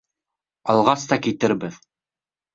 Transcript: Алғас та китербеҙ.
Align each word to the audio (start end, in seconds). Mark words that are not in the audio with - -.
Алғас 0.75 1.03
та 1.13 1.19
китербеҙ. 1.27 1.79